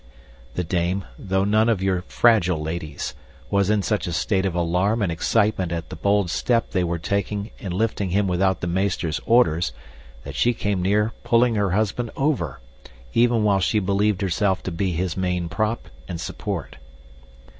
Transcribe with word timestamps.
The 0.55 0.63
dame, 0.63 1.05
though 1.19 1.43
none 1.43 1.69
of 1.69 1.83
your 1.83 2.01
fragile 2.07 2.59
ladies, 2.59 3.13
was 3.51 3.69
in 3.69 3.83
such 3.83 4.07
a 4.07 4.11
state 4.13 4.47
of 4.47 4.55
alarm 4.55 5.03
and 5.03 5.11
excitement 5.11 5.71
at 5.71 5.89
the 5.91 5.95
bold 5.95 6.31
step 6.31 6.71
they 6.71 6.83
were 6.83 6.97
taking 6.97 7.51
in 7.59 7.71
lifting 7.71 8.09
him 8.09 8.25
without 8.27 8.61
the 8.61 8.67
meester's 8.67 9.21
orders 9.27 9.73
that 10.23 10.33
she 10.33 10.55
came 10.55 10.81
near 10.81 11.13
pulling 11.23 11.53
her 11.53 11.69
husband 11.69 12.09
over, 12.17 12.59
even 13.13 13.43
while 13.43 13.59
she 13.59 13.77
believed 13.77 14.23
herself 14.23 14.63
to 14.63 14.71
be 14.71 14.93
his 14.93 15.15
main 15.15 15.47
prop 15.49 15.87
and 16.07 16.19
support. 16.19 16.77